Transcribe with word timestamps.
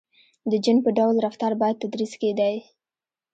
•د 0.51 0.53
جن 0.65 0.77
په 0.85 0.89
ډول 0.97 1.15
رفتار 1.25 1.53
باید 1.61 1.81
تدریس 1.81 2.13
کېدای. 2.21 2.55